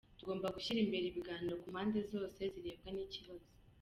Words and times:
Tugomba 0.19 0.53
gushyira 0.55 0.79
imbere 0.81 1.03
ibiganiro 1.07 1.55
ku 1.61 1.67
mpande 1.73 1.99
zose 2.11 2.39
zirebwa 2.53 2.89
n’ikibazo. 2.91 3.49